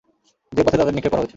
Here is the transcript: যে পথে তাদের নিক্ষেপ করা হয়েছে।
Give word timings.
যে 0.53 0.61
পথে 0.63 0.77
তাদের 0.77 0.93
নিক্ষেপ 0.95 1.11
করা 1.11 1.21
হয়েছে। 1.21 1.29